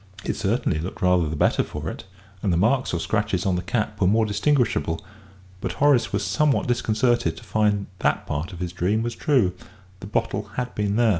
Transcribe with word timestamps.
It 0.25 0.35
certainly 0.35 0.79
looked 0.79 1.03
rather 1.03 1.29
the 1.29 1.35
better 1.35 1.61
for 1.61 1.87
it, 1.87 2.05
and 2.41 2.51
the 2.51 2.57
marks 2.57 2.91
or 2.91 2.99
scratches 2.99 3.45
on 3.45 3.55
the 3.55 3.61
cap 3.61 4.01
were 4.01 4.07
more 4.07 4.25
distinguishable, 4.25 5.05
but 5.59 5.73
Horace 5.73 6.11
was 6.11 6.25
somewhat 6.25 6.65
disconcerted 6.65 7.37
to 7.37 7.43
find 7.43 7.85
that 7.99 8.25
part 8.25 8.51
of 8.51 8.61
his 8.61 8.73
dream 8.73 9.03
was 9.03 9.13
true 9.13 9.53
the 9.99 10.07
bottle 10.07 10.49
had 10.55 10.73
been 10.73 10.95
there. 10.95 11.09